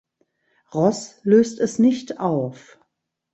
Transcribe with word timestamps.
Ross 0.73 1.19
löst 1.21 1.59
es 1.59 1.77
nicht 1.77 2.19
auf. 2.19 2.79